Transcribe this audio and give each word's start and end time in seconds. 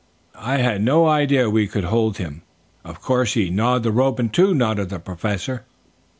"I 0.33 0.57
had 0.57 0.81
no 0.81 1.07
idea 1.07 1.47
we 1.47 1.67
could 1.67 1.83
hold 1.83 2.17
him. 2.17 2.41
Of 2.83 3.01
course 3.01 3.35
he 3.35 3.51
gnawed 3.51 3.83
the 3.83 3.91
rope 3.91 4.19
in 4.19 4.29
two," 4.29 4.55
nodded 4.55 4.89
the 4.89 4.97
Professor. 4.97 5.63